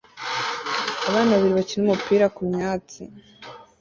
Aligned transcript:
Abana 1.09 1.29
babiri 1.35 1.53
bakina 1.59 1.83
umupira 1.85 2.25
kumyatsi 2.35 3.01